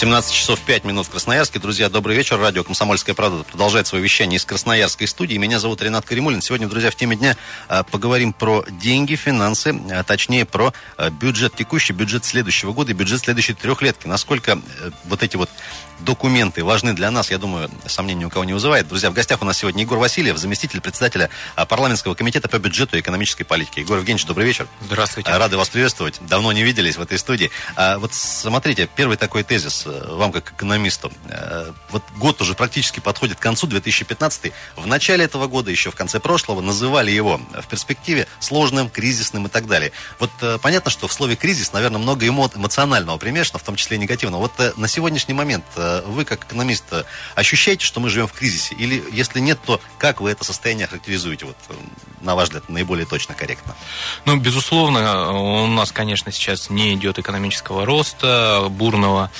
[0.00, 1.58] 17 часов 5 минут в Красноярске.
[1.58, 2.40] Друзья, добрый вечер.
[2.40, 5.36] Радио «Комсомольская правда» продолжает свое вещание из Красноярской студии.
[5.36, 6.40] Меня зовут Ренат Каримулин.
[6.40, 7.36] Сегодня, друзья, в теме дня
[7.68, 12.94] а, поговорим про деньги, финансы, а точнее про а, бюджет текущий, бюджет следующего года и
[12.94, 14.06] бюджет следующей трехлетки.
[14.06, 15.50] Насколько э, вот эти вот
[15.98, 18.88] документы важны для нас, я думаю, сомнений у кого не вызывает.
[18.88, 21.28] Друзья, в гостях у нас сегодня Егор Васильев, заместитель председателя
[21.68, 23.82] парламентского комитета по бюджету и экономической политике.
[23.82, 24.66] Егор Евгеньевич, добрый вечер.
[24.80, 25.30] Здравствуйте.
[25.30, 26.18] Рады вас приветствовать.
[26.26, 27.50] Давно не виделись в этой студии.
[27.76, 31.12] Вот смотрите, первый такой тезис вам как экономисту.
[31.28, 34.52] Э, вот год уже практически подходит к концу, 2015.
[34.76, 39.48] В начале этого года, еще в конце прошлого, называли его в перспективе сложным, кризисным и
[39.50, 39.92] так далее.
[40.18, 43.96] Вот э, понятно, что в слове кризис, наверное, много эмо эмоционального примешано, в том числе
[43.96, 44.40] и негативного.
[44.40, 46.84] Вот на сегодняшний момент вы, как экономист,
[47.34, 48.74] ощущаете, что мы живем в кризисе?
[48.74, 51.46] Или если нет, то как вы это состояние характеризуете?
[51.46, 51.56] Вот,
[52.20, 53.76] на ваш взгляд, наиболее точно, корректно?
[54.24, 59.30] Ну, безусловно, у нас, конечно, сейчас не идет экономического роста бурного.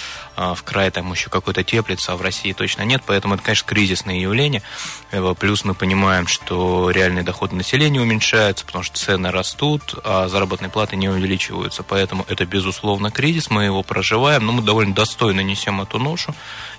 [0.41, 3.69] А, в крае там еще какой-то теплится, а в России точно нет, поэтому это, конечно,
[3.69, 4.63] кризисное явление.
[5.11, 10.71] Э, плюс мы понимаем, что реальные доходы населения уменьшаются, потому что цены растут, а заработные
[10.71, 15.83] платы не увеличиваются, поэтому это, безусловно, кризис, мы его проживаем, но мы довольно достойно несем
[15.83, 16.35] эту ношу,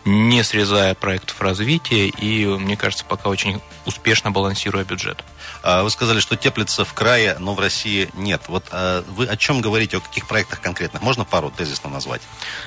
[0.06, 5.24] не срезая проектов развития и, мне кажется, пока очень успешно балансируя бюджет.
[5.62, 8.42] А, вы сказали, что теплится в крае, но в России нет.
[8.48, 11.04] Вот а, вы о чем говорите, о каких проектах конкретных?
[11.04, 12.22] Можно пару тезисно назвать?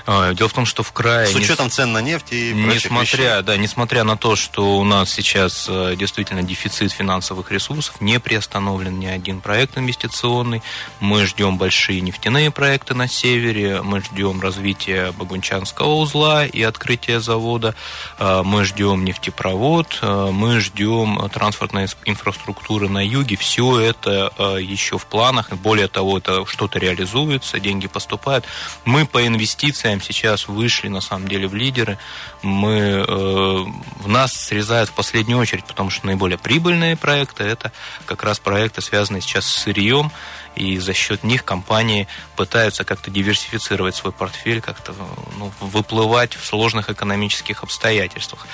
[0.07, 1.27] Дело в том, что в крае...
[1.27, 5.67] С учетом цен на нефть и несмотря, да, несмотря на то, что у нас сейчас
[5.69, 10.63] э, действительно дефицит финансовых ресурсов, не приостановлен ни один проект инвестиционный.
[11.01, 17.75] Мы ждем большие нефтяные проекты на севере, мы ждем развития Багунчанского узла и открытия завода,
[18.19, 25.51] мы ждем нефтепровод, мы ждем транспортной инфраструктуры на юге, все это э, еще в планах.
[25.51, 28.45] Более того, это что-то реализуется, деньги поступают.
[28.85, 31.99] Мы по инвестициям сейчас вышли, на самом деле, в лидеры.
[32.43, 37.71] Мы, э, в нас срезают в последнюю очередь, потому что наиболее прибыльные проекты– это
[38.07, 40.11] как раз проекты, связанные сейчас с сырьем,
[40.57, 44.95] и за счет них компании пытаются как-то диверсифицировать свой портфель, как-то
[45.39, 48.47] ну, выплывать в сложных экономических обстоятельствах.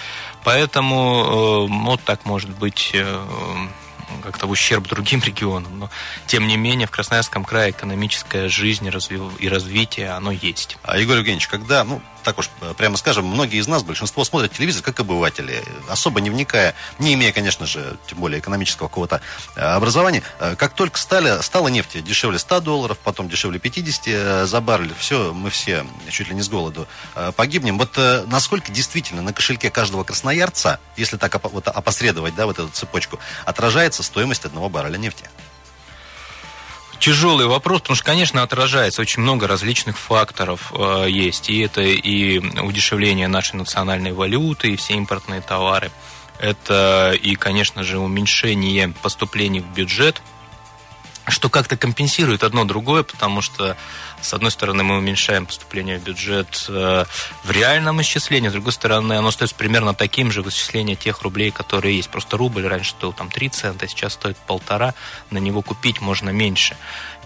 [0.45, 2.95] Поэтому э, вот так может быть
[4.22, 5.78] как-то в ущерб другим регионам.
[5.78, 5.91] Но,
[6.26, 10.78] тем не менее, в Красноярском крае экономическая жизнь и развитие, оно есть.
[10.82, 14.53] А, Егор Евгеньевич, когда, ну, так уж э, прямо скажем, многие из нас, большинство смотрят
[14.53, 19.21] телевизор как обыватели, особо не вникая, не имея, конечно же, тем более экономического какого-то
[19.57, 20.23] э, образования.
[20.39, 25.33] Э, как только стали, стала нефть дешевле 100 долларов, потом дешевле 50 за баррель, все,
[25.33, 26.87] мы все чуть ли не с голоду
[27.37, 27.79] погибнем.
[27.79, 33.19] Вот насколько действительно на кошельке каждого красноярца, если так вот опосредовать, да, вот эту цепочку,
[33.45, 35.25] отражается стоимость одного барреля нефти?
[37.00, 41.50] Тяжелый вопрос, потому что, конечно, отражается очень много различных факторов э, есть.
[41.50, 45.91] И это и удешевление нашей национальной валюты, и все импортные товары.
[46.39, 50.22] Это и, конечно же, уменьшение поступлений в бюджет,
[51.31, 53.77] что как-то компенсирует одно другое, потому что
[54.21, 57.05] с одной стороны, мы уменьшаем поступление в бюджет э,
[57.43, 61.51] в реальном исчислении, с другой стороны, оно стоит примерно таким же в исчислении тех рублей,
[61.51, 62.11] которые есть.
[62.11, 64.95] Просто рубль раньше стоил там 3 цента, сейчас стоит полтора,
[65.31, 66.77] на него купить можно меньше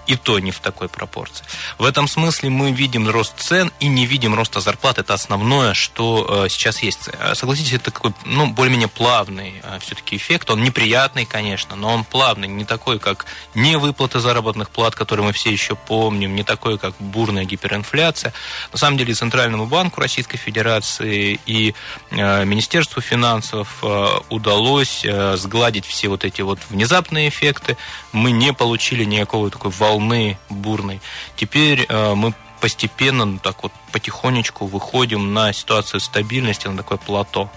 [0.07, 1.45] и то не в такой пропорции.
[1.79, 4.99] В этом смысле мы видим рост цен и не видим роста зарплат.
[4.99, 7.09] Это основное, что э, сейчас есть.
[7.13, 10.51] Э, согласитесь, это такой, ну, более-менее плавный э, все-таки эффект.
[10.51, 15.33] Он неприятный, конечно, но он плавный, не такой, как не выплаты заработных плат, которые мы
[15.33, 18.33] все еще помним, не такой, как бурная гиперинфляция.
[18.73, 21.75] На самом деле Центральному банку Российской Федерации и
[22.11, 23.83] Министерству финансов
[24.29, 25.05] удалось
[25.35, 27.77] сгладить все вот эти вот внезапные эффекты.
[28.13, 31.01] Мы не получили никакого такой волны волны бурной.
[31.37, 37.51] Теперь э, мы постепенно, ну, так вот потихонечку выходим на ситуацию стабильности, на такое плато.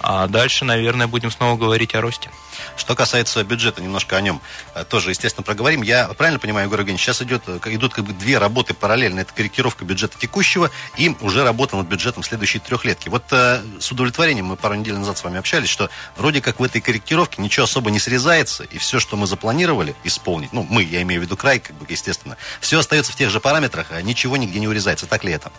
[0.00, 2.30] А дальше, наверное, будем снова говорить о росте.
[2.76, 4.40] Что касается бюджета, немножко о нем
[4.74, 5.82] э, тоже, естественно, проговорим.
[5.82, 9.20] Я правильно понимаю, Егор Евгеньевич, сейчас идет, э, идут как бы две работы параллельно.
[9.20, 13.08] Это корректировка бюджета текущего и уже работа над бюджетом следующей трехлетки.
[13.08, 16.62] Вот э, с удовлетворением мы пару недель назад с вами общались, что вроде как в
[16.62, 21.02] этой корректировке ничего особо не срезается, и все, что мы запланировали исполнить, ну, мы, я
[21.02, 24.36] имею в виду край, как бы, естественно, все остается в тех же параметрах, а ничего
[24.36, 25.06] нигде не урезается.
[25.06, 25.50] Так ли это?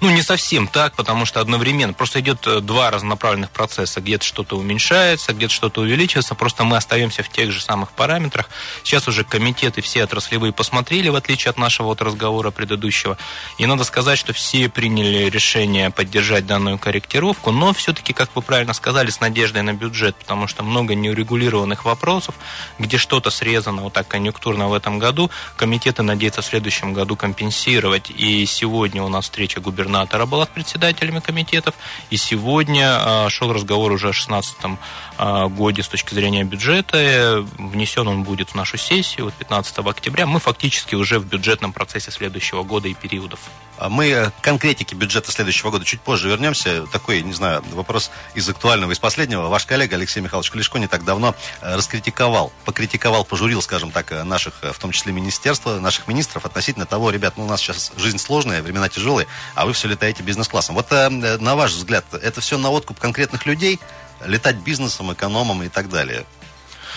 [0.00, 4.00] Ну, не совсем так, потому что одновременно просто идет э, два разнонаправленных процесса.
[4.00, 6.34] Где-то что-то уменьшается, где-то что-то увеличивается.
[6.34, 8.48] Просто мы остаемся в тех же самых параметрах.
[8.82, 13.18] Сейчас уже комитеты все отраслевые посмотрели, в отличие от нашего вот разговора предыдущего.
[13.58, 18.72] И надо сказать, что все приняли решение поддержать данную корректировку, но все-таки, как вы правильно
[18.72, 22.34] сказали, с надеждой на бюджет, потому что много неурегулированных вопросов,
[22.78, 28.10] где что-то срезано вот так конъюнктурно в этом году, комитеты надеются в следующем году компенсировать.
[28.10, 31.74] И сегодня у нас встреча губернатора была с председателями комитетов,
[32.10, 34.56] и сегодня а, шел разговор уже о 16
[35.18, 37.44] а, годе с точки зрения бюджета.
[37.58, 40.26] Внесен он будет в нашу сессию вот 15 октября.
[40.26, 43.40] Мы фактически уже в бюджетном процессе следующего года и периодов.
[43.78, 46.86] А мы к конкретике бюджета следующего года чуть позже вернемся.
[46.92, 49.48] Такой, не знаю, вопрос из актуального, из последнего.
[49.48, 54.22] Ваш коллега Алексей Михайлович Клешко не так давно э, раскритиковал, покритиковал, пожурил, скажем так, э,
[54.22, 57.92] наших, э, в том числе министерства, наших министров относительно того, ребят, ну у нас сейчас
[57.96, 60.74] жизнь сложная, времена тяжелые, а вы все летаете бизнес-классом.
[60.74, 63.80] Вот на ваш взгляд, это все на откуп конкретных людей,
[64.24, 66.24] летать бизнесом, экономом и так далее?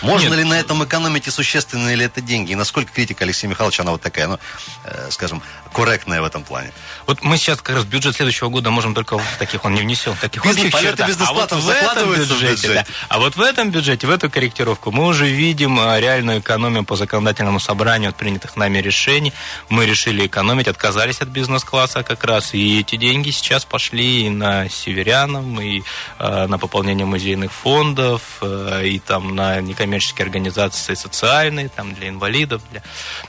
[0.02, 0.40] Можно Нет.
[0.40, 2.52] ли на этом экономить и существенные ли это деньги?
[2.52, 4.40] И насколько критика Алексея Михайловича, она вот такая, ну,
[4.84, 5.42] э, скажем,
[5.76, 6.72] корректная в этом плане?
[7.08, 10.16] Вот мы сейчас как раз бюджет следующего года можем только в таких он не внесен,
[10.20, 11.10] таких Бизнес, общих чертах.
[11.28, 15.06] А вот в этом бюджете, да, а вот в этом бюджете, в эту корректировку мы
[15.06, 19.34] уже видим э, реальную экономию по законодательному собранию от принятых нами решений.
[19.70, 24.70] Мы решили экономить, отказались от бизнес-класса как раз, и эти деньги сейчас пошли и на
[24.70, 25.84] северянам, и
[26.20, 32.10] э, на пополнение музейных фондов, э, и там на некоммерческие некоммерческие организации социальные, там, для
[32.10, 32.82] инвалидов, для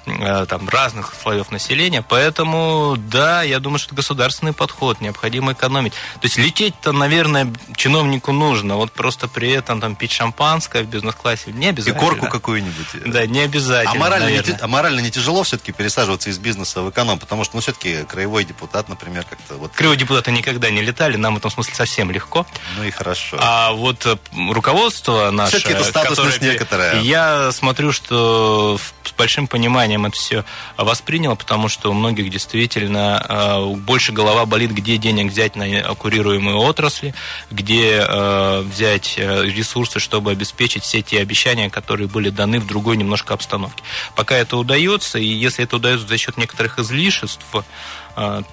[0.06, 2.02] э, там, разных слоев населения.
[2.02, 5.92] Поэтому, да, я думаю, что это государственный подход, необходимо экономить.
[5.92, 11.52] То есть лететь-то, наверное, чиновнику нужно, вот просто при этом там пить шампанское в бизнес-классе
[11.52, 11.98] не обязательно.
[11.98, 12.86] И корку какую-нибудь.
[13.06, 13.92] Да, не обязательно.
[13.92, 17.56] А морально, не, а морально не тяжело все-таки пересаживаться из бизнеса в эконом, потому что,
[17.56, 19.72] ну, все-таки краевой депутат, например, как-то вот...
[19.72, 22.46] Краевые депутаты никогда не летали, нам в этом смысле совсем легко.
[22.76, 23.36] Ну и хорошо.
[23.40, 24.16] А вот э,
[24.50, 27.00] руководство наше, это статусность некоторая.
[27.00, 30.44] Я смотрю, что с большим пониманием это все
[30.76, 36.56] восприняло, потому что у многих действительно э, больше голова болит, где денег взять на курируемые
[36.56, 37.14] отрасли,
[37.50, 42.96] где э, взять э, ресурсы, чтобы обеспечить все те обещания, которые были даны в другой
[42.96, 43.82] немножко обстановке.
[44.14, 47.44] Пока это удается, и если это удается за счет некоторых излишеств,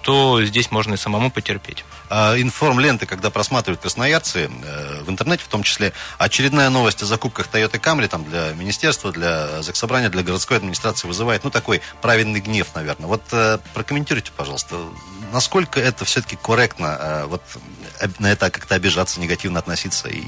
[0.01, 1.85] то здесь можно и самому потерпеть.
[2.09, 7.47] А информ-ленты, когда просматривают красноярцы, э, в интернете в том числе, очередная новость о закупках
[7.51, 12.67] Toyota Camry там, для министерства, для заксобрания, для городской администрации вызывает, ну, такой правильный гнев,
[12.75, 13.07] наверное.
[13.07, 14.75] Вот э, прокомментируйте, пожалуйста,
[15.31, 17.41] насколько это все-таки корректно, э, вот
[18.19, 20.23] на это как-то обижаться, негативно относиться и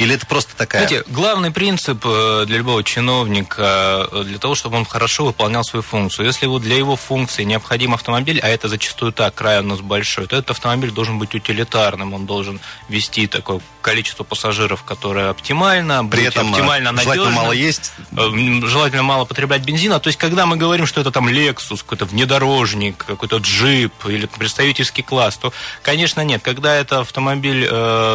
[0.00, 0.88] или это просто такая...
[0.88, 5.82] Знаете, главный принцип э, для любого чиновника, э, для того, чтобы он хорошо выполнял свою
[5.82, 6.24] функцию.
[6.24, 10.26] Если вот для его функции необходим автомобиль, а это зачастую так, край у нас большой,
[10.26, 16.24] то этот автомобиль должен быть утилитарным, он должен вести такое количество пассажиров, которое оптимально, При
[16.24, 17.14] этом э, оптимально надежно.
[17.14, 17.92] Желательно мало есть.
[18.12, 20.00] Желательно мало потреблять бензина.
[20.00, 25.02] То есть, когда мы говорим, что это там Lexus, какой-то внедорожник, какой-то джип или представительский
[25.02, 26.42] класс, то, конечно, нет.
[26.42, 27.68] Когда это автомобиль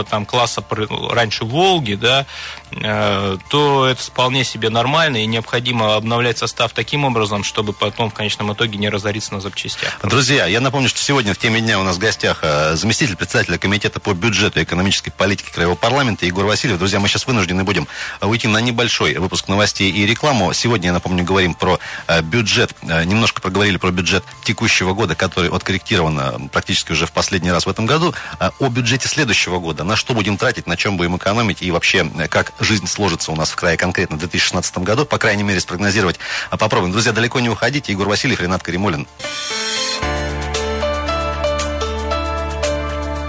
[0.10, 0.64] там класса
[1.12, 2.26] раньше Волга, Волги, да,
[2.65, 8.14] э, то это вполне себе нормально и необходимо обновлять состав таким образом, чтобы потом в
[8.14, 10.00] конечном итоге не разориться на запчастях.
[10.04, 13.58] Друзья, я напомню, что сегодня в теме дня у нас в гостях э, заместитель председателя
[13.58, 16.78] комитета по бюджету и экономической политике Краевого парламента Егор Васильев.
[16.78, 17.88] Друзья, мы сейчас вынуждены будем
[18.22, 20.54] уйти на небольшой выпуск новостей и рекламу.
[20.54, 26.50] Сегодня, я напомню, говорим про э, бюджет, немножко проговорили про бюджет текущего года, который откорректирован
[26.50, 28.14] практически уже в последний раз в этом году.
[28.60, 32.54] О бюджете следующего года, на что будем тратить, на чем будем экономить и вообще, как
[32.66, 36.20] жизнь сложится у нас в крае конкретно в 2016 году, по крайней мере, спрогнозировать
[36.50, 36.92] а попробуем.
[36.92, 37.92] Друзья, далеко не уходите.
[37.92, 39.08] Егор Васильев, Ренат Каримулин.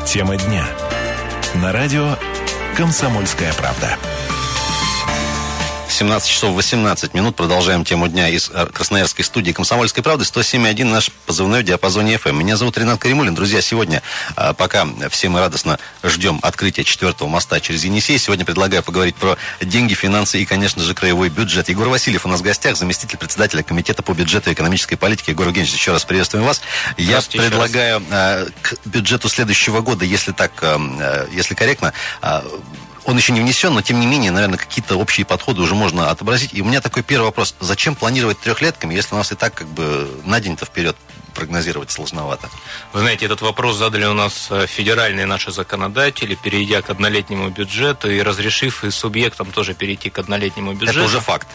[0.06, 0.66] Тема дня.
[1.54, 2.16] На радио
[2.76, 3.96] «Комсомольская правда».
[5.96, 7.36] 17 часов 18 минут.
[7.36, 10.26] Продолжаем тему дня из э, Красноярской студии «Комсомольской правды».
[10.26, 12.34] 107.1 наш позывной в диапазоне FM.
[12.34, 13.34] Меня зовут Ренат Каримулин.
[13.34, 14.02] Друзья, сегодня,
[14.36, 19.38] э, пока все мы радостно ждем открытия четвертого моста через Енисей, сегодня предлагаю поговорить про
[19.62, 21.70] деньги, финансы и, конечно же, краевой бюджет.
[21.70, 25.32] Егор Васильев у нас в гостях, заместитель председателя Комитета по бюджету и экономической политике.
[25.32, 26.60] Егор Евгеньевич, еще раз приветствуем вас.
[26.98, 30.62] Я предлагаю э, к бюджету следующего года, если так,
[31.32, 31.94] если корректно,
[33.06, 36.52] он еще не внесен, но тем не менее, наверное, какие-то общие подходы уже можно отобразить.
[36.52, 37.54] И у меня такой первый вопрос.
[37.60, 40.96] Зачем планировать трехлетками, если у нас и так как бы на день-то вперед
[41.36, 42.48] прогнозировать сложновато.
[42.92, 48.10] Вы знаете, этот вопрос задали у нас э, федеральные наши законодатели, перейдя к однолетнему бюджету
[48.10, 51.00] и разрешив и субъектам тоже перейти к однолетнему бюджету.
[51.00, 51.46] Это уже факт.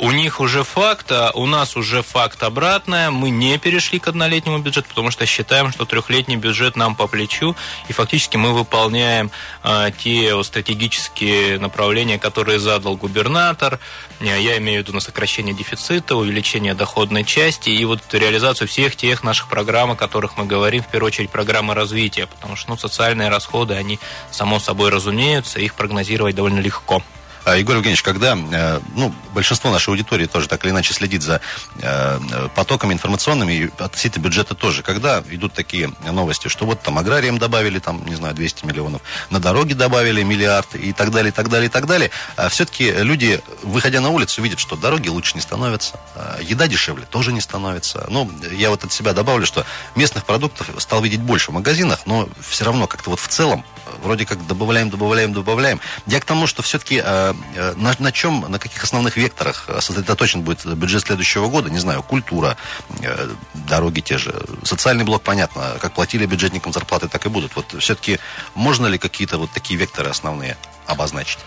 [0.00, 3.10] У них уже факт, а у нас уже факт обратное.
[3.10, 7.56] Мы не перешли к однолетнему бюджету, потому что считаем, что трехлетний бюджет нам по плечу,
[7.88, 9.30] и фактически мы выполняем
[9.64, 13.78] э, те стратегические направления, которые задал губернатор.
[14.20, 19.21] Я имею в виду на сокращение дефицита, увеличение доходной части и вот реализацию всех тех
[19.22, 23.28] наших программ, о которых мы говорим, в первую очередь программы развития, потому что ну, социальные
[23.28, 23.98] расходы, они
[24.30, 27.02] само собой разумеются, их прогнозировать довольно легко.
[27.44, 31.40] А, Егор Евгеньевич, когда э, ну, большинство нашей аудитории тоже так или иначе следит за
[31.80, 37.38] э, потоками информационными и относительно бюджета тоже, когда идут такие новости, что вот там аграриям
[37.38, 41.48] добавили, там, не знаю, 200 миллионов, на дороги добавили миллиард и так далее, и так
[41.48, 45.40] далее, и так далее, а все-таки люди, выходя на улицу, видят, что дороги лучше не
[45.40, 48.06] становятся, а еда дешевле тоже не становится.
[48.08, 52.28] Ну, я вот от себя добавлю, что местных продуктов стал видеть больше в магазинах, но
[52.40, 53.64] все равно как-то вот в целом
[54.02, 55.80] вроде как добавляем, добавляем, добавляем.
[56.06, 60.42] Я к тому, что все-таки э, э, на, на чем, на каких основных векторах сосредоточен
[60.42, 62.56] будет бюджет следующего года, не знаю, культура,
[63.00, 67.56] э, дороги те же, социальный блок, понятно, как платили бюджетникам зарплаты, так и будут.
[67.56, 68.18] Вот все-таки
[68.54, 70.56] можно ли какие-то вот такие векторы основные
[70.86, 71.38] обозначить?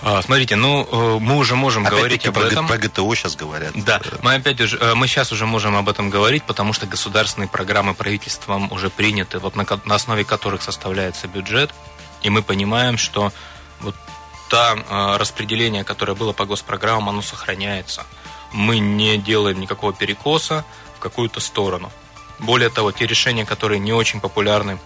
[0.00, 2.68] А, смотрите, ну э, мы уже можем Опять говорить об этом.
[2.68, 3.72] Про ГТО сейчас говорят.
[3.74, 7.48] Да, мы опять уже, э, мы сейчас уже можем об этом говорить, потому что государственные
[7.48, 11.74] программы правительством уже приняты, вот на, на основе которых составляется бюджет,
[12.22, 13.32] и мы понимаем, что
[13.80, 13.96] вот
[14.48, 18.06] та э, распределение, которое было по госпрограммам, оно сохраняется.
[18.52, 20.64] Мы не делаем никакого перекоса
[20.96, 21.90] в какую-то сторону.
[22.38, 24.78] Более того, те решения, которые не очень популярны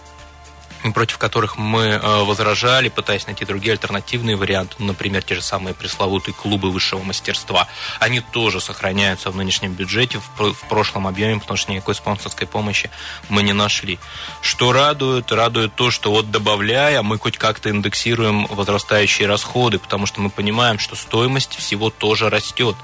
[0.91, 5.73] против которых мы э, возражали, пытаясь найти другие альтернативные варианты, ну, например, те же самые
[5.73, 7.67] пресловутые клубы высшего мастерства,
[7.99, 12.89] они тоже сохраняются в нынешнем бюджете в, в прошлом объеме, потому что никакой спонсорской помощи
[13.29, 13.99] мы не нашли.
[14.41, 15.31] Что радует?
[15.31, 20.79] Радует то, что вот добавляя, мы хоть как-то индексируем возрастающие расходы, потому что мы понимаем,
[20.79, 22.75] что стоимость всего тоже растет.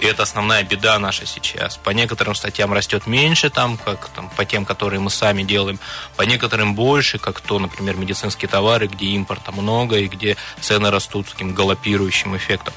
[0.00, 1.76] И это основная беда наша сейчас.
[1.76, 5.78] По некоторым статьям растет меньше, там, как там, по тем, которые мы сами делаем,
[6.16, 11.28] по некоторым больше, как то, например, медицинские товары, где импорта много и где цены растут
[11.28, 12.72] с таким галопирующим эффектом.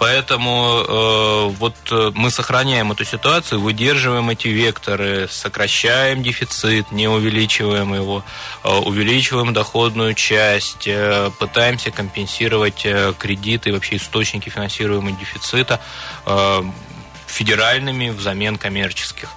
[0.00, 7.94] Поэтому э, вот э, мы сохраняем эту ситуацию, выдерживаем эти векторы, сокращаем дефицит, не увеличиваем
[7.94, 8.24] его,
[8.64, 15.80] э, увеличиваем доходную часть, э, пытаемся компенсировать э, кредиты вообще источники финансируемого дефицита
[16.26, 16.63] э,
[17.34, 19.28] федеральными взамен коммерческих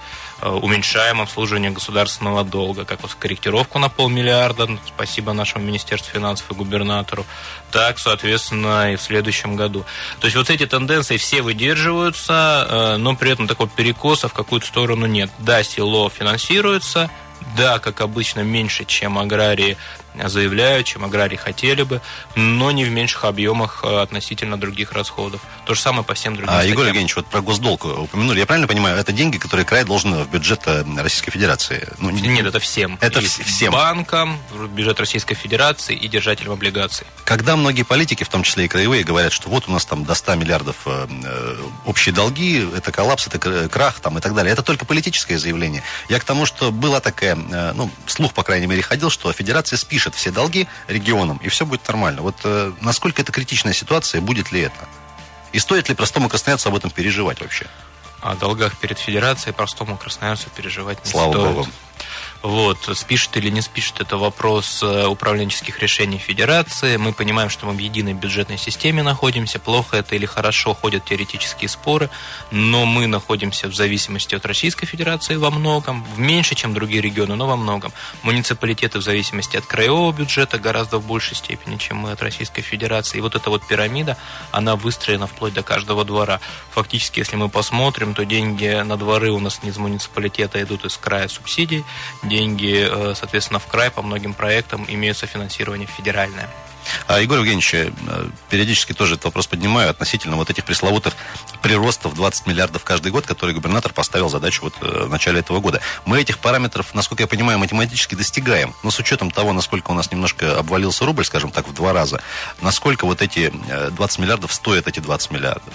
[0.42, 6.54] э, уменьшаем обслуживание государственного долга, как вот корректировку на полмиллиарда, спасибо нашему Министерству финансов и
[6.54, 7.25] губернатору,
[7.72, 9.84] так, соответственно, и в следующем году.
[10.20, 14.68] То есть вот эти тенденции все выдерживаются, э, но при этом такого перекоса в какую-то
[14.68, 15.32] сторону нет.
[15.39, 17.10] Да, село финансируется,
[17.56, 19.77] да, как обычно, меньше, чем аграрии
[20.25, 22.01] заявляют, чем аграрии хотели бы,
[22.36, 25.41] но не в меньших объемах э, относительно других расходов.
[25.65, 26.71] То же самое по всем другим а, статьям.
[26.71, 28.39] Егор Евгеньевич, вот про госдолг упомянули.
[28.39, 31.88] Я правильно понимаю, это деньги, которые край должен в бюджет э, Российской Федерации?
[32.00, 32.97] Ну, Нет, это всем.
[33.01, 33.71] Это И всем.
[33.71, 37.05] Банкам, бюджет Российской Федерации и держателям облигаций.
[37.24, 40.15] Когда многие политики, в том числе и краевые, говорят, что вот у нас там до
[40.15, 44.53] 100 миллиардов э, э, общие долги, это коллапс, это крах там и так далее.
[44.53, 45.83] Это только политическое заявление.
[46.09, 49.77] Я к тому, что была такая, э, ну, слух, по крайней мере, ходил, что Федерация
[49.77, 52.22] спишет все долги регионам, и все будет нормально.
[52.22, 54.88] Вот э, насколько это критичная ситуация, будет ли это?
[55.54, 57.68] И стоит ли простому красноярцу об этом переживать вообще?
[58.22, 61.56] О долгах перед Федерацией простому красноярцу переживать не Слава стоит.
[61.56, 61.68] Богу.
[62.44, 66.98] Вот, спишет или не спишет, это вопрос э, управленческих решений Федерации.
[66.98, 69.60] Мы понимаем, что мы в единой бюджетной системе находимся.
[69.60, 72.10] Плохо это или хорошо, ходят теоретические споры.
[72.51, 76.03] Но мы находимся в зависимости от Российской Федерации во многом.
[76.15, 77.91] В меньше, чем другие регионы, но во многом.
[78.22, 83.17] Муниципалитеты в зависимости от краевого бюджета гораздо в большей степени, чем мы от Российской Федерации.
[83.17, 84.15] И вот эта вот пирамида,
[84.51, 86.39] она выстроена вплоть до каждого двора.
[86.72, 90.98] Фактически, если мы посмотрим, то деньги на дворы у нас не из муниципалитета идут из
[90.98, 91.84] края субсидий
[92.27, 96.50] деньги, э, соответственно, в край по многим проектам имеется финансирование федеральное.
[97.07, 97.91] А, Егор Евгеньевич, э,
[98.50, 101.15] периодически тоже этот вопрос поднимаю относительно вот этих пресловутых
[101.62, 105.81] приростов 20 миллиардов каждый год, которые губернатор поставил задачу вот э, в начале этого года.
[106.05, 108.74] Мы этих параметров, насколько я понимаю, математически достигаем.
[108.84, 112.22] Но с учетом того, насколько у нас немножко обвалился рубль, скажем так, в два раза,
[112.62, 113.51] насколько вот эти
[113.91, 115.74] 20 миллиардов стоят эти 20 миллиардов?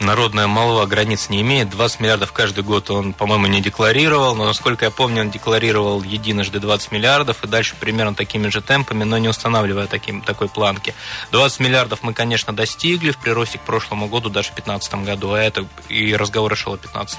[0.00, 1.70] Народная молва границ не имеет.
[1.70, 6.58] 20 миллиардов каждый год он, по-моему, не декларировал, но, насколько я помню, он декларировал единожды
[6.58, 10.94] 20 миллиардов и дальше примерно такими же темпами, но не устанавливая таким, такой планки.
[11.30, 15.40] 20 миллиардов мы, конечно, достигли в приросте к прошлому году, даже в 2015 году, а
[15.40, 17.18] это и разговор шел о 2015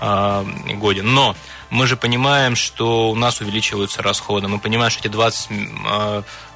[0.00, 1.02] э, годе.
[1.02, 1.36] Но
[1.70, 4.48] мы же понимаем, что у нас увеличиваются расходы.
[4.48, 5.50] Мы понимаем, что эти 20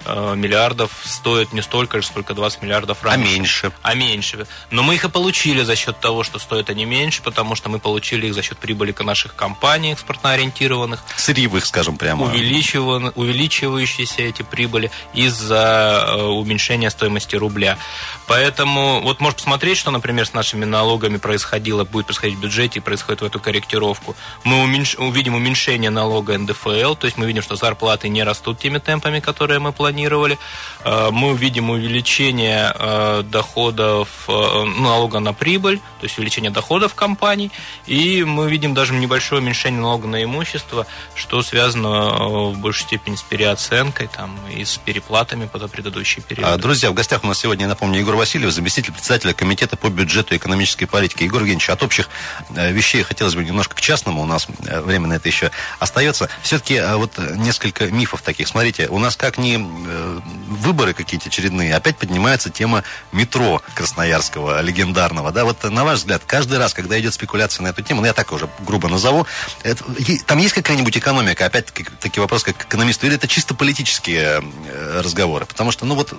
[0.05, 3.23] Э, миллиардов стоит не столько же, сколько 20 миллиардов а раньше.
[3.23, 3.73] А меньше.
[3.83, 4.47] А меньше.
[4.71, 7.79] Но мы их и получили за счет того, что стоят они меньше, потому что мы
[7.79, 11.03] получили их за счет прибыли наших компаний экспортно-ориентированных.
[11.17, 12.27] Сырьевых, скажем прямо.
[12.27, 17.79] Увеличивающиеся эти прибыли из-за э, уменьшения стоимости рубля.
[18.27, 22.83] Поэтому вот можно посмотреть, что, например, с нашими налогами происходило, будет происходить в бюджете и
[22.83, 24.17] происходит в эту корректировку.
[24.45, 24.97] Мы уменьш...
[25.07, 29.59] увидим уменьшение налога НДФЛ, то есть мы видим, что зарплаты не растут теми темпами, которые
[29.59, 30.39] мы планировали.
[30.85, 37.51] Э, мы увидим увеличение э, доходов э, налога на прибыль, то есть увеличение доходов компаний,
[37.87, 43.23] и мы видим даже небольшое уменьшение налога на имущество, что связано в большей степени с
[43.23, 46.49] переоценкой там, и с переплатами по предыдущий период.
[46.49, 50.35] А, друзья, в гостях у нас сегодня, напомню, Егор Васильев, заместитель председателя Комитета по бюджету
[50.35, 51.25] и экономической политике.
[51.25, 52.09] Егор Евгеньевич, от общих
[52.51, 54.47] вещей хотелось бы немножко к частному, у нас
[54.93, 56.29] время на это еще остается.
[56.43, 58.49] Все-таки вот несколько мифов таких.
[58.49, 59.57] Смотрите, у нас как ни
[59.93, 65.33] Э, выборы какие-то очередные, опять поднимается тема метро Красноярского, легендарного.
[65.33, 68.13] Да, вот на ваш взгляд, каждый раз, когда идет спекуляция на эту тему, ну я
[68.13, 69.27] так уже грубо назову,
[69.65, 69.83] это,
[70.25, 75.47] там есть какая-нибудь экономика, опять-таки вопрос как экономисту, или это чисто политические э, разговоры?
[75.47, 76.15] Потому что, ну вот,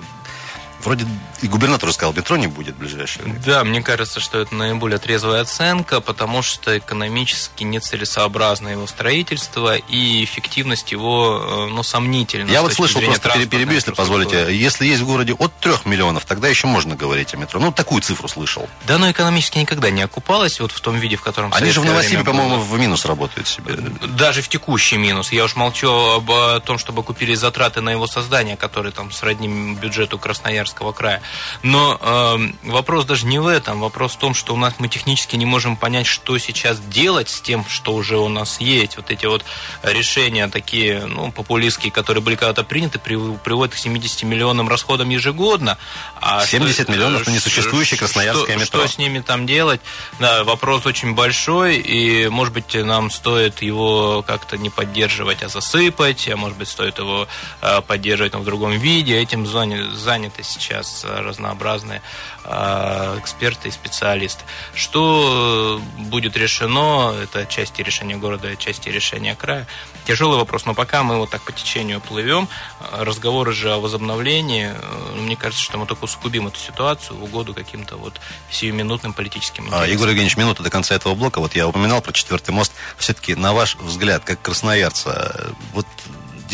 [0.84, 1.06] Вроде
[1.40, 3.40] и губернатор сказал, метро не будет в ближайшее время.
[3.44, 10.24] Да, мне кажется, что это наиболее трезвая оценка, потому что экономически нецелесообразно его строительство и
[10.24, 12.50] эффективность его, э, ну, сомнительна.
[12.50, 16.48] Я вот слышал, просто перебью, если позволите, если есть в городе от трех миллионов, тогда
[16.48, 17.60] еще можно говорить о метро.
[17.60, 18.68] Ну, такую цифру слышал.
[18.86, 21.84] Да, но экономически никогда не окупалось, вот в том виде, в котором Они же в
[21.84, 23.74] Новосибе, по-моему, в минус работают себе.
[24.16, 25.30] Даже в текущий минус.
[25.32, 26.30] Я уж молчу об
[26.64, 31.22] том, чтобы купили затраты на его создание, которые там сродни бюджету Красноярска Красноярского края.
[31.62, 33.80] Но э, вопрос даже не в этом.
[33.80, 37.40] Вопрос в том, что у нас мы технически не можем понять, что сейчас делать с
[37.40, 38.96] тем, что уже у нас есть.
[38.96, 39.44] Вот эти вот
[39.82, 45.78] решения такие, ну, популистские, которые были когда-то приняты, приводят к 70 миллионам расходам ежегодно.
[46.20, 48.80] А 70 что, миллионов на несуществующее красноярское что, метро.
[48.80, 49.80] Что с ними там делать?
[50.18, 56.28] Да, вопрос очень большой, и, может быть, нам стоит его как-то не поддерживать, а засыпать,
[56.28, 57.28] а может быть, стоит его
[57.62, 59.16] э, поддерживать но в другом виде.
[59.16, 62.02] Этим заняты сейчас сейчас разнообразные
[62.44, 64.44] а, эксперты и специалисты.
[64.74, 69.66] Что будет решено, это части решения города, части решения края.
[70.06, 72.48] Тяжелый вопрос, но пока мы вот так по течению плывем,
[72.92, 77.54] разговоры же о возобновлении, э, мне кажется, что мы только усугубим эту ситуацию в угоду
[77.54, 79.84] каким-то вот сиюминутным политическим интересам.
[79.84, 81.40] А, Егор Евгеньевич, минута до конца этого блока.
[81.40, 82.72] Вот я упоминал про четвертый мост.
[82.98, 85.86] Все-таки, на ваш взгляд, как красноярца, вот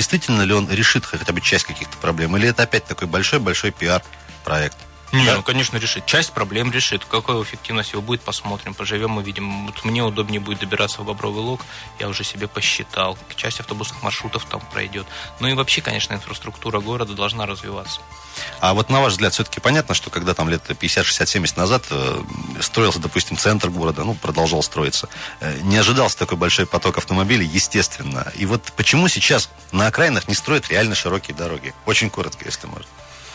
[0.01, 2.35] действительно ли он решит хотя бы часть каких-то проблем?
[2.35, 4.79] Или это опять такой большой-большой пиар-проект?
[5.13, 5.37] Не, да?
[5.37, 6.07] ну, конечно, решит.
[6.07, 7.05] Часть проблем решит.
[7.05, 9.67] Какой эффективность его будет, посмотрим, поживем, увидим.
[9.67, 11.61] Вот мне удобнее будет добираться в Бобровый Лог,
[11.99, 13.19] я уже себе посчитал.
[13.35, 15.07] Часть автобусных маршрутов там пройдет.
[15.41, 18.01] Ну и вообще, конечно, инфраструктура города должна развиваться.
[18.61, 21.85] А вот на ваш взгляд, все-таки понятно, что когда там лет 50, 60, 70 назад
[21.91, 22.23] э,
[22.61, 25.09] строился, допустим, центр города, ну, продолжал строиться,
[25.41, 28.33] э, не ожидался такой большой поток автомобилей, естественно.
[28.37, 31.75] И вот почему сейчас на окраинах не строят реально широкие дороги?
[31.87, 32.87] Очень коротко, если можно.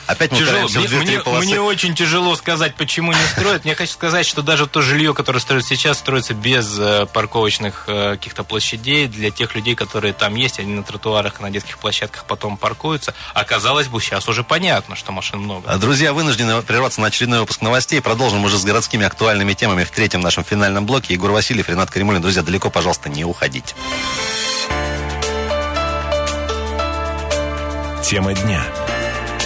[0.08, 0.68] Опять мы тяжело.
[0.68, 3.65] Мне, мне, мне очень тяжело сказать, почему не строят.
[3.65, 8.12] Мне хочу сказать, что даже то жилье, которое строят сейчас, строится без э, парковочных э,
[8.12, 12.58] каких-то площадей для тех людей, которые там есть, они на тротуарах, на детских площадках потом
[12.58, 13.15] паркуются.
[13.34, 15.70] Оказалось бы, сейчас уже понятно, что машин много.
[15.70, 18.02] А, друзья, вынуждены прерваться на очередной выпуск новостей.
[18.02, 21.13] Продолжим уже с городскими актуальными темами в третьем нашем финальном блоке.
[21.13, 22.22] Егор Васильев, Ренат Каримулин.
[22.22, 23.74] Друзья, далеко, пожалуйста, не уходите.
[28.04, 28.63] Тема дня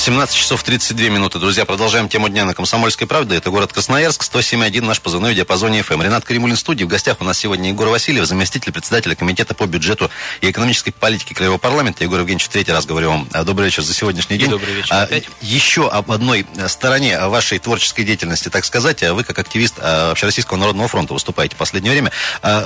[0.00, 1.38] 17 часов 32 минуты.
[1.38, 3.36] Друзья, продолжаем тему дня на «Комсомольской правде».
[3.36, 6.02] Это город Красноярск, 107.1, наш позывной в диапазоне FM.
[6.02, 6.84] Ренат Каримулин студии.
[6.84, 10.10] В гостях у нас сегодня Егор Васильев, заместитель председателя Комитета по бюджету
[10.40, 12.02] и экономической политике Краевого парламента.
[12.02, 14.48] Егор Евгеньевич, в третий раз говорю вам а, добрый вечер за сегодняшний день.
[14.48, 15.28] И добрый вечер а, опять.
[15.42, 19.02] Еще об одной стороне вашей творческой деятельности, так сказать.
[19.02, 22.10] Вы, как активист Общероссийского народного фронта, выступаете в последнее время.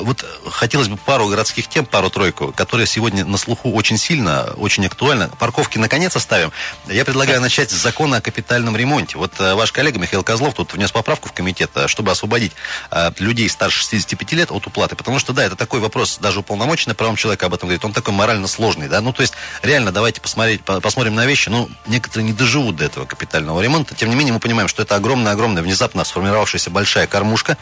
[0.03, 5.31] Вот хотелось бы пару городских тем, пару-тройку, которые сегодня на слуху очень сильно, очень актуально.
[5.41, 6.53] Парковки наконец оставим.
[6.87, 9.17] Я предлагаю предлагаю начать с закона о капитальном ремонте.
[9.17, 12.53] Вот э, ваш коллега Михаил Козлов тут внес поправку в комитет, э, чтобы освободить
[12.91, 14.95] э, людей старше 65 лет от уплаты.
[14.95, 18.13] Потому что, да, это такой вопрос, даже уполномоченный правом человека об этом говорит, он такой
[18.13, 19.01] морально сложный, да.
[19.01, 19.33] Ну, то есть,
[19.63, 21.49] реально, давайте посмотреть, посмотрим на вещи.
[21.49, 23.95] Ну, некоторые не доживут до этого капитального ремонта.
[23.95, 27.57] Тем не менее, мы понимаем, что это огромная-огромная, внезапно сформировавшаяся большая кормушка.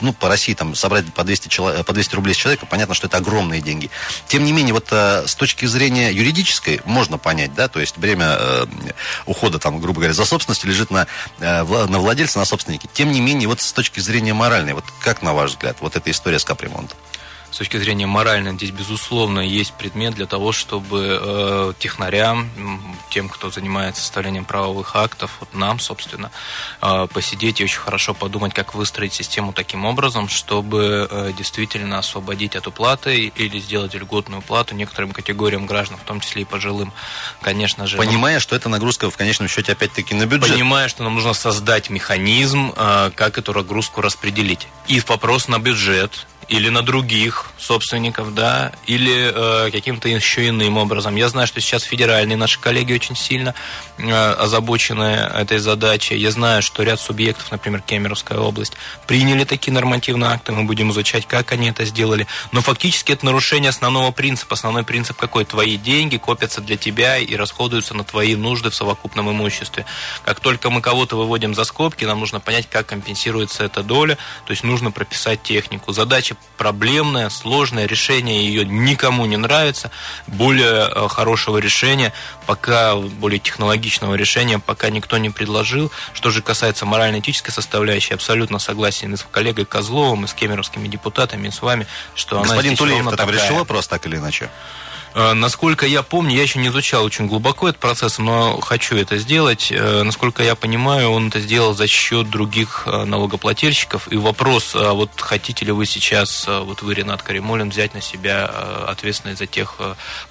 [0.00, 3.08] Ну, по России там собрать по 200, человек, по 200 рублей с человека, понятно, что
[3.08, 3.90] это огромные деньги.
[4.28, 8.38] Тем не менее, вот с точки зрения юридической можно понять, да, то есть бремя
[9.26, 11.06] ухода, там, грубо говоря, за собственностью лежит на,
[11.38, 11.64] на
[11.98, 12.88] владельце, на собственнике.
[12.92, 16.10] Тем не менее, вот с точки зрения моральной, вот как на ваш взгляд, вот эта
[16.10, 16.98] история с капремонтом?
[17.50, 22.50] С точки зрения моральной, здесь, безусловно, есть предмет для того, чтобы э, технарям,
[23.10, 26.30] тем, кто занимается составлением правовых актов, вот нам, собственно,
[26.80, 32.56] э, посидеть и очень хорошо подумать, как выстроить систему таким образом, чтобы э, действительно освободить
[32.56, 36.92] от уплаты или сделать льготную плату некоторым категориям граждан, в том числе и пожилым,
[37.42, 37.96] конечно же.
[37.96, 40.52] Понимая, что это нагрузка в конечном счете опять-таки на бюджет.
[40.52, 44.68] Понимая, что нам нужно создать механизм, э, как эту нагрузку распределить.
[44.86, 51.14] И вопрос на бюджет, или на других собственников, да, или э, каким-то еще иным образом.
[51.14, 53.54] Я знаю, что сейчас федеральные наши коллеги очень сильно
[53.98, 56.16] э, озабочены этой задачей.
[56.16, 58.72] Я знаю, что ряд субъектов, например, Кемеровская область,
[59.06, 60.50] приняли такие нормативные акты.
[60.50, 62.26] Мы будем изучать, как они это сделали.
[62.50, 64.54] Но фактически это нарушение основного принципа.
[64.54, 65.44] Основной принцип какой?
[65.44, 69.86] Твои деньги копятся для тебя и расходуются на твои нужды в совокупном имуществе.
[70.24, 74.18] Как только мы кого-то выводим за скобки, нам нужно понять, как компенсируется эта доля.
[74.46, 75.92] То есть нужно прописать технику.
[75.92, 79.90] Задача проблемное, сложное, решение ее никому не нравится.
[80.26, 82.12] Более э, хорошего решения,
[82.46, 85.90] пока более технологичного решения, пока никто не предложил.
[86.12, 91.48] Что же касается морально-этической составляющей, абсолютно согласен и с коллегой Козловым, и с кемеровскими депутатами,
[91.48, 94.50] и с вами, что Господин она Тулеев там решил вопрос так или иначе?
[95.14, 99.18] Э, насколько я помню, я еще не изучал очень глубоко этот процесс, но хочу это
[99.18, 99.72] сделать.
[99.72, 104.10] Э, насколько я понимаю, он это сделал за счет других э, налогоплательщиков.
[104.12, 108.46] И вопрос, вот хотите ли вы сейчас, вот вы, Ренат Каримулин, взять на себя
[108.86, 109.76] ответственность за тех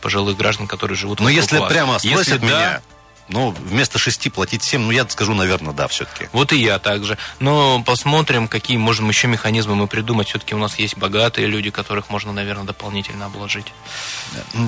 [0.01, 1.71] пожилых граждан, которые живут в Ну, если вас?
[1.71, 2.81] прямо спросят если меня, да,
[3.29, 6.29] ну, вместо шести платить семь, ну, я скажу, наверное, да, все-таки.
[6.33, 7.17] Вот и я также.
[7.39, 10.29] Но посмотрим, какие можем еще механизмы мы придумать.
[10.29, 13.67] Все-таки у нас есть богатые люди, которых можно, наверное, дополнительно обложить.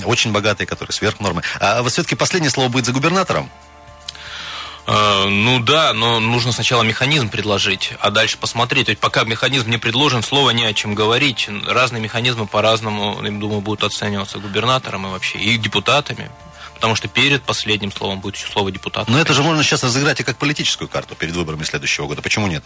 [0.06, 1.42] Очень богатые, которые сверх нормы.
[1.60, 3.50] А все-таки последнее слово будет за губернатором?
[4.88, 8.86] А, ну да, но нужно сначала механизм предложить, а дальше посмотреть.
[8.86, 11.50] То есть пока механизм не предложен, слова не о чем говорить.
[11.68, 16.30] Разные механизмы по-разному, думаю, будут оцениваться губернатором и вообще и депутатами
[16.82, 19.10] потому что перед последним словом будет еще слово депутата.
[19.12, 22.24] Но это же можно сейчас разыграть и как политическую карту перед выборами следующего года.
[22.24, 22.64] Почему нет?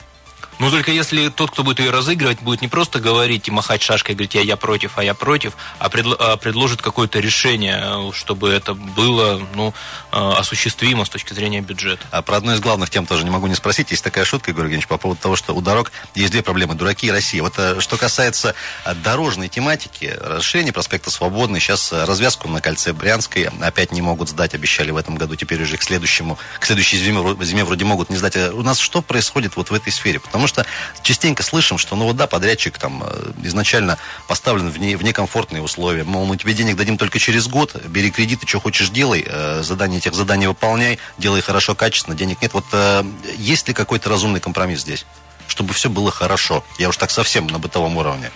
[0.57, 4.15] Ну, только если тот, кто будет ее разыгрывать, будет не просто говорить и махать шашкой,
[4.15, 9.41] говорить, я, я против, а я против, а, а предложит какое-то решение, чтобы это было
[9.53, 9.73] ну,
[10.11, 12.05] а, осуществимо с точки зрения бюджета.
[12.11, 13.91] А про одну из главных тем тоже не могу не спросить.
[13.91, 16.75] Есть такая шутка, Игорь Евгеньевич, по поводу того, что у дорог есть две проблемы.
[16.75, 17.41] Дураки и Россия.
[17.41, 22.93] Вот э, что касается э, дорожной тематики, расширение проспекта Свободный, сейчас э, развязку на кольце
[22.93, 26.97] Брянской опять не могут сдать, обещали в этом году, теперь уже к следующему, к следующей
[26.97, 28.37] зиме, зиме вроде могут не сдать.
[28.37, 30.19] У нас что происходит вот в этой сфере?
[30.19, 34.77] Потому Потому что частенько слышим, что, ну вот да, подрядчик там э, изначально поставлен в,
[34.77, 36.03] не, в некомфортные условия.
[36.03, 39.97] Мол, мы тебе денег дадим только через год, бери кредиты, что хочешь делай, э, задания
[39.97, 42.53] этих заданий выполняй, делай хорошо, качественно, денег нет.
[42.53, 43.03] Вот э,
[43.37, 45.05] есть ли какой-то разумный компромисс здесь?
[45.47, 46.63] Чтобы все было хорошо.
[46.77, 48.31] Я уж так совсем на бытовом уровне.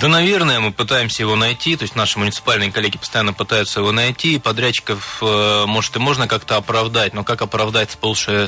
[0.00, 4.40] Да, наверное, мы пытаемся его найти, то есть наши муниципальные коллеги постоянно пытаются его найти,
[4.40, 8.46] подрядчиков, э, может, и можно как-то оправдать, но как оправдать сползший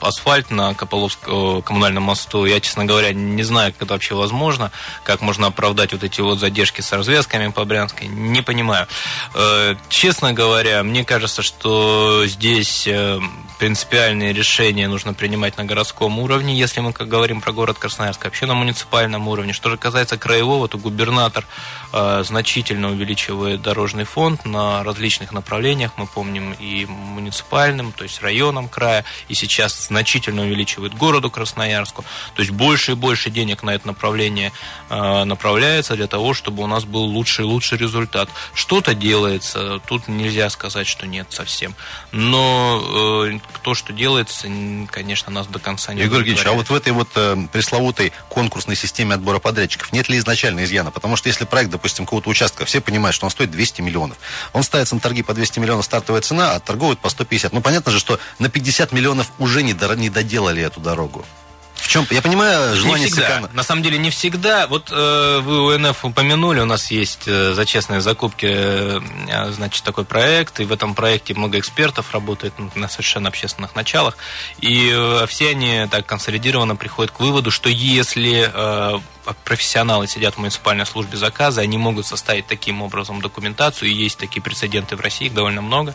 [0.00, 4.72] асфальт на Кополовском коммунальном мосту, я, честно говоря, не знаю, как это вообще возможно,
[5.04, 8.86] как можно оправдать вот эти вот задержки с развязками по Брянской, не понимаю.
[9.34, 13.20] Э, честно говоря, мне кажется, что здесь э,
[13.58, 18.46] принципиальные решения нужно принимать на городском уровне, если мы как говорим про город Красноярск, вообще
[18.46, 19.52] на муниципальном уровне.
[19.52, 21.44] Что же касается краевого, то губернатор
[21.92, 25.92] э, значительно увеличивает дорожный фонд на различных направлениях.
[25.96, 32.04] Мы помним и муниципальным, то есть районом края, и сейчас значительно увеличивает городу Красноярску.
[32.34, 34.52] То есть больше и больше денег на это направление
[34.88, 38.28] э, направляется для того, чтобы у нас был лучший и лучший результат.
[38.54, 41.74] Что-то делается, тут нельзя сказать, что нет совсем.
[42.12, 42.80] Но
[43.26, 44.48] э, то, что делается,
[44.90, 48.76] конечно, нас до конца не Егор Георгиевич, а вот в этой вот э, пресловутой конкурсной
[48.76, 50.90] системе отбора подрядчиков нет ли изначально изъяна.
[50.90, 54.18] Потому что если проект, допустим, какого-то участка, все понимают, что он стоит 200 миллионов.
[54.52, 57.52] Он ставится на торги по 200 миллионов стартовая цена, а торгуют по 150.
[57.52, 61.24] Ну, понятно же, что на 50 миллионов уже не, до, не доделали эту дорогу.
[61.88, 62.06] В чем?
[62.10, 63.26] Я понимаю желание не всегда.
[63.28, 63.50] Цикана.
[63.54, 64.66] На самом деле не всегда.
[64.66, 69.00] Вот э, вы УНФ упомянули, у нас есть э, за честные закупки, э,
[69.52, 74.18] значит, такой проект, и в этом проекте много экспертов работает на совершенно общественных началах,
[74.60, 79.00] и э, все они так консолидированно приходят к выводу, что если э,
[79.44, 84.42] профессионалы сидят в муниципальной службе заказа, они могут составить таким образом документацию, и есть такие
[84.42, 85.94] прецеденты в России, их довольно много,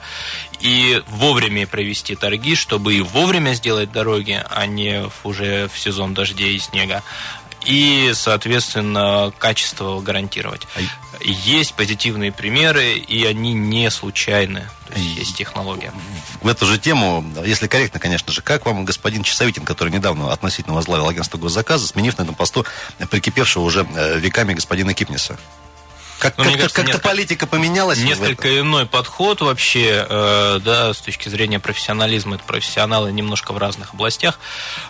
[0.59, 6.55] и вовремя провести торги, чтобы и вовремя сделать дороги, а не уже в сезон дождей
[6.55, 7.03] и снега,
[7.65, 10.67] и, соответственно, качество гарантировать.
[11.21, 14.67] Есть позитивные примеры, и они не случайны.
[14.87, 15.91] То есть есть технология.
[16.41, 20.75] В эту же тему, если корректно, конечно же, как вам господин Часовитин, который недавно относительно
[20.75, 22.65] возглавил агентство госзаказа, сменив на этом посту
[23.09, 25.37] прикипевшего уже э, веками господина Кипниса?
[26.23, 27.99] Как, как, кажется, как-то несколько, политика поменялась?
[27.99, 32.35] Несколько иной подход вообще, э, да, с точки зрения профессионализма.
[32.35, 34.39] Это профессионалы немножко в разных областях.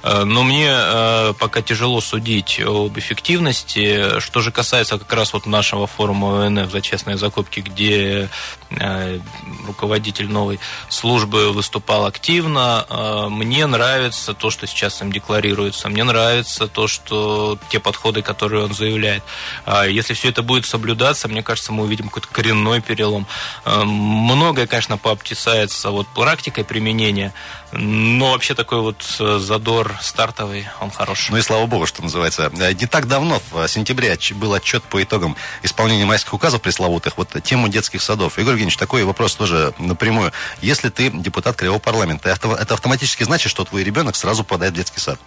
[0.03, 4.19] Э, но мне э, пока тяжело судить об эффективности.
[4.19, 8.29] Что же касается как раз вот нашего форума ОНФ за честные закупки, где
[8.69, 9.19] э,
[9.65, 15.89] руководитель новой службы выступал активно, э, мне нравится то, что сейчас им декларируется.
[15.89, 19.23] Мне нравится то, что те подходы, которые он заявляет.
[19.65, 23.27] Э, если все это будет соблюдаться, меняться, мне кажется, мы увидим какой-то коренной перелом.
[23.65, 27.33] Э, многое, конечно, пообтесается вот практикой применения,
[27.71, 31.31] но вообще такой вот э, задор стартовый, он хороший.
[31.31, 32.51] Ну и слава богу, что называется.
[32.59, 37.29] Э, не так давно, в сентябре, был отчет по итогам исполнения майских указов пресловутых, вот
[37.43, 38.37] тему детских садов.
[38.37, 40.31] Игорь Евгеньевич, такой вопрос тоже напрямую.
[40.61, 44.99] Если ты депутат Краевого парламента, это автоматически значит, что твой ребенок сразу попадает в детский
[44.99, 45.19] сад?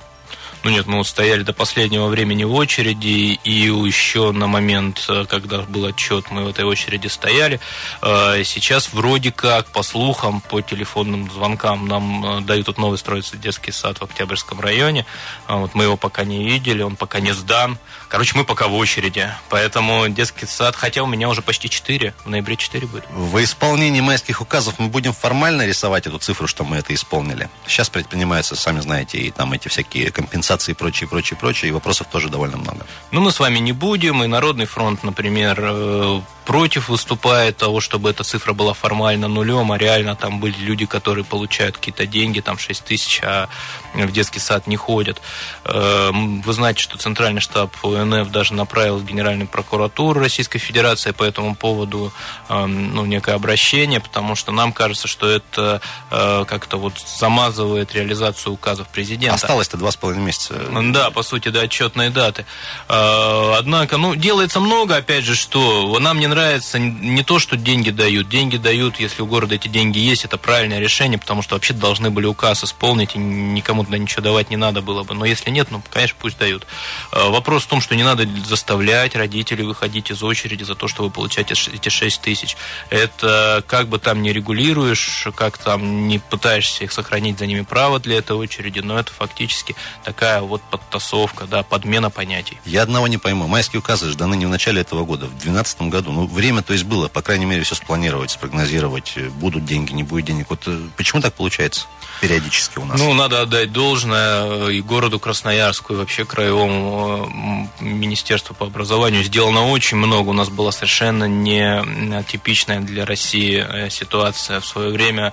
[0.67, 5.25] Ну нет, мы вот стояли до последнего времени в очереди, и еще на момент, э,
[5.29, 7.61] когда был отчет, мы в этой очереди стояли.
[8.03, 13.37] Э, сейчас вроде как, по слухам, по телефонным звонкам, нам э, дают тут новый строится
[13.37, 15.07] детский сад в Октябрьском районе.
[15.47, 17.79] Вот мы его пока не видели, он пока не сдан.
[18.09, 19.29] Короче, мы пока в очереди.
[19.49, 23.05] Поэтому детский сад, хотя у меня уже почти 4, в ноябре 4 будет.
[23.11, 27.49] В исполнении майских указов мы будем формально рисовать эту цифру, что мы это исполнили.
[27.67, 32.07] Сейчас предпринимаются, сами знаете, и там эти всякие компенсации и прочее, прочее, прочее, и вопросов
[32.11, 32.87] тоже довольно много.
[33.11, 38.09] Ну, мы с вами не будем, и Народный фронт, например, э, против выступает того, чтобы
[38.09, 42.57] эта цифра была формально нулем, а реально там были люди, которые получают какие-то деньги, там
[42.57, 43.49] 6 тысяч, а
[43.95, 45.21] в детский сад не ходят.
[45.65, 51.25] Э, вы знаете, что Центральный штаб ОНФ даже направил в Генеральную прокуратуру Российской Федерации по
[51.25, 52.13] этому поводу
[52.49, 55.81] эм, ну, некое обращение, потому что нам кажется, что это
[56.11, 59.35] э, как-то вот замазывает реализацию указов президента.
[59.35, 60.55] Осталось-то два с половиной месяца.
[60.93, 62.47] Да, по сути, до отчетной даты.
[62.89, 66.36] Э, однако, ну, делается много, опять же, что нам не нравится
[66.79, 68.29] не то, что деньги дают.
[68.29, 72.11] Деньги дают, если у города эти деньги есть, это правильное решение, потому что вообще должны
[72.11, 75.15] были указ исполнить, и никому туда ничего давать не надо было бы.
[75.15, 76.67] Но если нет, ну, конечно, пусть дают.
[77.13, 81.11] А, вопрос в том, что не надо заставлять родителей выходить из очереди за то, чтобы
[81.11, 82.57] получать эти 6 тысяч.
[82.91, 87.99] Это как бы там не регулируешь, как там не пытаешься их сохранить за ними право
[87.99, 92.59] для этой очереди, но это фактически такая вот подтасовка, да, подмена понятий.
[92.65, 93.47] Я одного не пойму.
[93.47, 96.13] Майские указы же даны не в начале этого года, в 2012 году.
[96.13, 100.03] Ну, время, то есть, было, по крайней мере, все спланировать, спрогнозировать, э, будут деньги, не
[100.03, 100.47] будет денег.
[100.51, 101.87] Вот э, почему так получается
[102.21, 102.99] периодически у нас?
[103.01, 109.25] Ну, надо отдать должное э, и городу Красноярску, и вообще краевому министерству по образованию.
[109.25, 110.31] Сделано очень много.
[110.31, 111.85] У нас была совершенно не
[112.25, 114.61] типичная для России ситуация.
[114.61, 115.33] В свое время,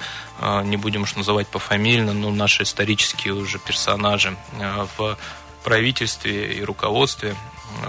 [0.63, 4.36] не будем уж называть пофамильно, но наши исторические уже персонажи
[4.97, 5.17] в
[5.63, 7.36] правительстве и руководстве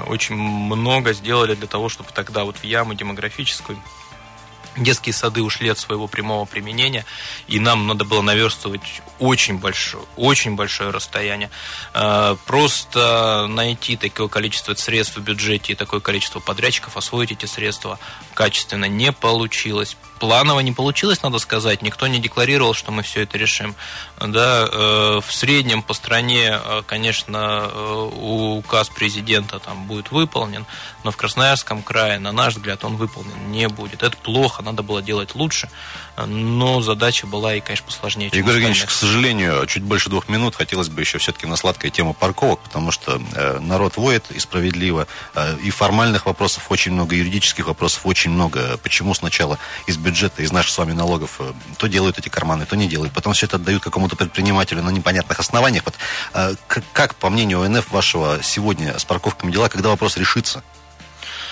[0.07, 3.79] очень много сделали для того, чтобы тогда вот в яму демографическую
[4.77, 7.05] детские сады ушли от своего прямого применения,
[7.47, 11.51] и нам надо было наверстывать очень большое, очень большое расстояние.
[11.95, 17.99] Э, просто найти такое количество средств в бюджете и такое количество подрядчиков, освоить эти средства
[18.35, 19.97] качественно не получилось.
[20.19, 21.83] Планово не получилось, надо сказать.
[21.83, 23.75] Никто не декларировал, что мы все это решим.
[24.19, 27.69] Да, э, в среднем по стране, э, конечно,
[28.15, 30.67] указ президента там будет выполнен,
[31.05, 34.03] но в Красноярском крае, на наш взгляд, он выполнен не будет.
[34.03, 35.68] Это плохо, надо было делать лучше,
[36.16, 38.29] но задача была и, конечно, посложнее.
[38.31, 42.14] Игорь Евгеньевич, к сожалению, чуть больше двух минут хотелось бы еще все-таки на сладкой тему
[42.14, 47.66] парковок, потому что э, народ воет и справедливо, э, и формальных вопросов очень много, юридических
[47.66, 48.79] вопросов очень много.
[48.83, 52.77] Почему сначала из бюджета, из наших с вами налогов э, то делают эти карманы, то
[52.77, 55.85] не делают, потом все это отдают какому-то предпринимателю на непонятных основаниях.
[55.85, 55.94] Вот,
[56.35, 56.55] э,
[56.92, 60.62] как, по мнению ОНФ, вашего сегодня с парковками дела, когда вопрос решится?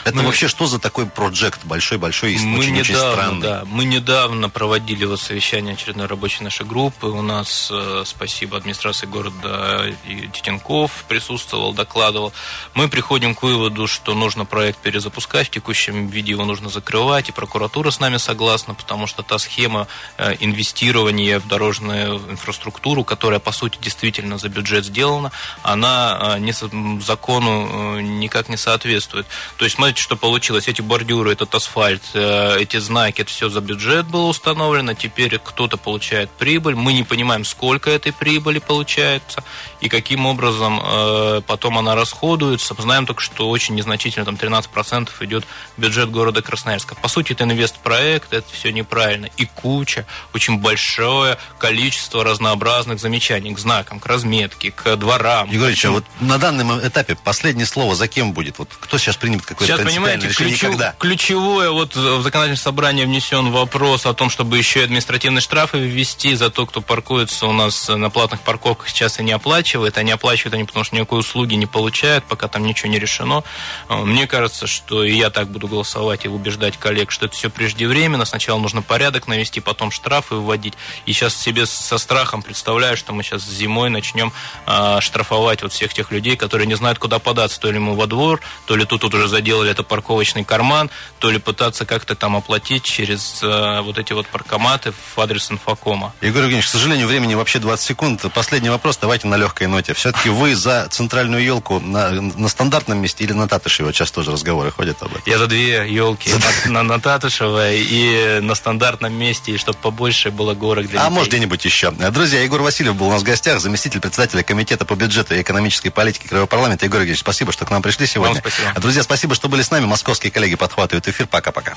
[0.05, 3.43] Это мы, вообще что за такой проект большой-большой и мы очень, недавно, очень странный?
[3.43, 7.07] Да, мы недавно проводили вот совещание очередной рабочей нашей группы.
[7.07, 12.33] У нас, э, спасибо администрации города и Титенков присутствовал, докладывал.
[12.75, 17.33] Мы приходим к выводу, что нужно проект перезапускать, в текущем виде его нужно закрывать, и
[17.33, 19.87] прокуратура с нами согласна, потому что та схема
[20.19, 25.31] э, инвестирования в дорожную инфраструктуру, которая, по сути, действительно за бюджет сделана,
[25.63, 26.53] она э, не,
[27.01, 29.27] закону никак не соответствует.
[29.57, 30.69] То есть мы знаете, что получилось?
[30.69, 34.95] Эти бордюры, этот асфальт, э, эти знаки, это все за бюджет было установлено.
[34.95, 36.75] Теперь кто-то получает прибыль.
[36.75, 39.45] Мы не понимаем, сколько этой прибыли получается
[39.83, 42.75] и каким образом э, потом она расходуется.
[42.79, 45.45] Знаем только, что очень незначительно, там 13% идет
[45.77, 46.95] бюджет города Красноярска.
[46.95, 49.29] По сути, это инвестпроект, это все неправильно.
[49.37, 55.51] И куча, очень большое количество разнообразных замечаний к знакам, к разметке, к дворам.
[55.51, 58.59] Егорович, а вот на данном этапе последнее слово за кем будет?
[58.59, 64.15] Вот кто сейчас примет какое-то понимаете, ключев, ключевое, вот в законодательное собрание внесен вопрос о
[64.15, 68.41] том, чтобы еще и административные штрафы ввести за то, кто паркуется у нас на платных
[68.41, 69.99] парковках сейчас и не оплачивает.
[69.99, 73.45] Они оплачивают они, потому что никакой услуги не получают, пока там ничего не решено.
[73.89, 78.25] Мне кажется, что и я так буду голосовать и убеждать коллег, что это все преждевременно.
[78.25, 80.75] Сначала нужно порядок навести, потом штрафы вводить.
[81.07, 84.33] И сейчас себе со страхом представляю, что мы сейчас зимой начнем
[84.67, 87.61] а, штрафовать вот всех тех людей, которые не знают, куда податься.
[87.61, 91.31] То ли мы во двор, то ли тут, тут уже заделали это парковочный карман, то
[91.31, 96.15] ли пытаться как-то там оплатить через а, вот эти вот паркоматы в адрес инфокома.
[96.21, 98.25] Егор Евгеньевич, к сожалению, времени вообще 20 секунд.
[98.33, 99.95] Последний вопрос, давайте на легкой ноте.
[99.95, 103.93] Все-таки вы за центральную елку на, на стандартном месте или на Татышево?
[103.93, 105.23] Сейчас тоже разговоры ходят об этом.
[105.27, 106.31] Я за две елки.
[106.67, 111.31] На, на Татышево и на стандартном месте, и чтобы побольше было горок для А может
[111.31, 111.91] где-нибудь еще.
[111.91, 115.91] Друзья, Егор Васильев был у нас в гостях, заместитель председателя Комитета по бюджету и экономической
[115.91, 116.85] политике Краевого парламента.
[116.85, 118.35] Егор Евгеньевич, спасибо, что к нам пришли сегодня.
[118.35, 118.81] Вам спасибо.
[118.81, 119.87] Друзья, спасибо, что были с нами.
[119.87, 121.27] Московские коллеги подхватывают эфир.
[121.27, 121.75] Пока-пока.